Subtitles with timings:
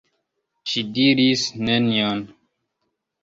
[0.69, 2.23] Ŝi diris nenion.